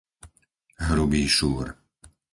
Hrubý 0.87 1.21
Šúr 1.35 1.67